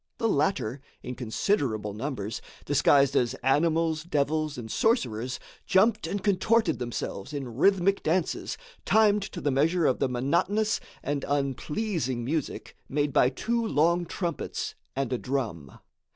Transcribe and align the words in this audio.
The 0.17 0.27
latter, 0.27 0.81
in 1.03 1.13
considerable 1.13 1.93
numbers, 1.93 2.41
disguised 2.65 3.15
as 3.15 3.35
animals, 3.43 4.03
devils 4.03 4.57
and 4.57 4.71
sorcerers, 4.71 5.39
jumped 5.67 6.07
and 6.07 6.23
contorted 6.23 6.79
themselves 6.79 7.33
in 7.33 7.55
rhythmic 7.55 8.01
dances 8.01 8.57
timed 8.83 9.21
to 9.21 9.39
the 9.39 9.51
measure 9.51 9.85
of 9.85 9.99
the 9.99 10.09
monotonous 10.09 10.79
and 11.03 11.23
unpleasing 11.27 12.25
music 12.25 12.75
made 12.89 13.13
by 13.13 13.29
two 13.29 13.63
long 13.63 14.07
trumpets 14.07 14.73
and 14.95 15.13
a 15.13 15.19
drum. 15.19 15.77